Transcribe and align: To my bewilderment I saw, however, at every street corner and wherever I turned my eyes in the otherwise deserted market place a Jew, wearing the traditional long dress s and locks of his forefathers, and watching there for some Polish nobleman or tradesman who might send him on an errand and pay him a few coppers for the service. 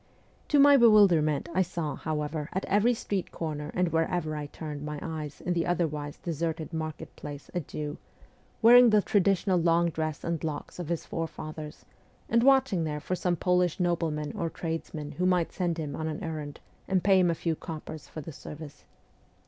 To 0.47 0.57
my 0.57 0.77
bewilderment 0.77 1.47
I 1.53 1.61
saw, 1.61 1.93
however, 1.95 2.49
at 2.53 2.65
every 2.65 2.95
street 2.95 3.31
corner 3.31 3.69
and 3.75 3.89
wherever 3.89 4.35
I 4.35 4.47
turned 4.47 4.81
my 4.81 4.97
eyes 4.99 5.41
in 5.41 5.53
the 5.53 5.67
otherwise 5.67 6.17
deserted 6.17 6.73
market 6.73 7.15
place 7.15 7.51
a 7.53 7.59
Jew, 7.59 7.99
wearing 8.63 8.89
the 8.89 9.03
traditional 9.03 9.59
long 9.59 9.89
dress 9.91 10.21
s 10.21 10.23
and 10.23 10.43
locks 10.43 10.79
of 10.79 10.89
his 10.89 11.05
forefathers, 11.05 11.85
and 12.27 12.41
watching 12.41 12.83
there 12.83 12.99
for 12.99 13.13
some 13.13 13.35
Polish 13.35 13.79
nobleman 13.79 14.31
or 14.35 14.49
tradesman 14.49 15.11
who 15.11 15.27
might 15.27 15.51
send 15.53 15.77
him 15.77 15.95
on 15.95 16.07
an 16.07 16.23
errand 16.23 16.61
and 16.87 17.03
pay 17.03 17.19
him 17.19 17.29
a 17.29 17.35
few 17.35 17.55
coppers 17.55 18.07
for 18.07 18.21
the 18.21 18.31
service. 18.31 18.85